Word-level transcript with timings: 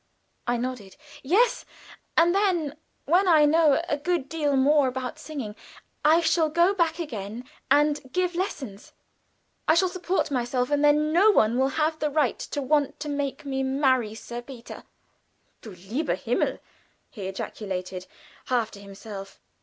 I 0.47 0.57
nodded. 0.57 0.95
"Yes; 1.21 1.63
and 2.17 2.33
then 2.33 2.75
when 3.05 3.27
I 3.27 3.45
know 3.45 3.83
a 3.87 3.97
good 3.97 4.27
deal 4.29 4.55
more 4.55 4.87
about 4.87 5.19
singing, 5.19 5.55
I 6.03 6.21
shall 6.21 6.49
go 6.49 6.73
back 6.73 6.97
again 6.97 7.47
and 7.69 8.11
give 8.11 8.33
lessons. 8.33 8.93
I 9.67 9.75
shall 9.75 9.89
support 9.89 10.31
myself, 10.31 10.71
and 10.71 10.83
then 10.83 11.13
no 11.13 11.29
one 11.29 11.59
will 11.59 11.67
have 11.77 11.99
the 11.99 12.09
right 12.09 12.39
to 12.39 12.63
want 12.63 12.99
to 13.01 13.09
make 13.09 13.45
me 13.45 13.61
marry 13.61 14.15
Sir 14.15 14.41
Peter." 14.41 14.85
"Du 15.61 15.69
lieber 15.69 16.15
Himmel!" 16.15 16.57
he 17.11 17.27
ejaculated, 17.27 18.07
half 18.45 18.71
to 18.71 18.79
himself. 18.81 19.39